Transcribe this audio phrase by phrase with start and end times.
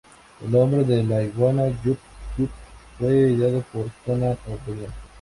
[0.43, 2.49] El nombre de la iguana Jub-Jub
[2.97, 4.89] fue ideado por Conan O'Brien.